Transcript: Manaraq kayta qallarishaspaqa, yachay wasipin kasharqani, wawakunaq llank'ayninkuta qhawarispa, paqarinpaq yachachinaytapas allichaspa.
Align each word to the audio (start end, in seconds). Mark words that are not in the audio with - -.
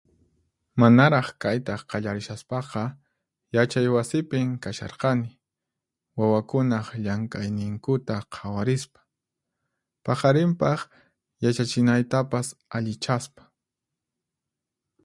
Manaraq 0.79 1.27
kayta 1.41 1.75
qallarishaspaqa, 1.89 2.83
yachay 3.55 3.87
wasipin 3.95 4.47
kasharqani, 4.63 5.29
wawakunaq 6.17 6.87
llank'ayninkuta 7.03 8.15
qhawarispa, 8.33 8.99
paqarinpaq 10.05 10.79
yachachinaytapas 11.43 12.47
allichaspa. 12.75 13.41